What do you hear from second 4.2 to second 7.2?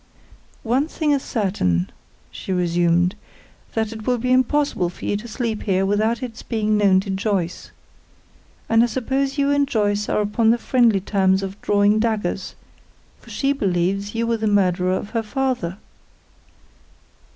impossible for you to sleep here without its being known to